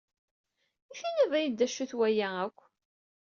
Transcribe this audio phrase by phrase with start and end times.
[0.91, 2.59] I tinid-iyi-d d acu-t waya akk?